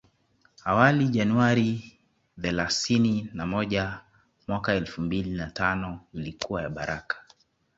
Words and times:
Awali 0.65 1.07
Januari 1.07 1.97
thelasini 2.41 3.29
na 3.33 3.45
moja 3.45 3.99
mwaka 4.47 4.73
elfu 4.73 5.01
mbili 5.01 5.29
na 5.29 5.47
tano 5.49 6.01
ilikuwa 6.13 6.61
ya 6.61 6.69
baraka 6.69 7.25